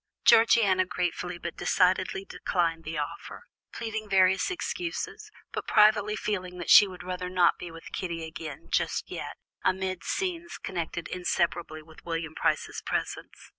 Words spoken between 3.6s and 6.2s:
pleading various excuses, but privately